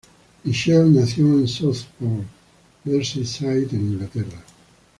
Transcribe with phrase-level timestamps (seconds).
[0.45, 2.25] Mitchell nació en Southport,
[2.85, 4.43] Merseyside, en Inglaterra.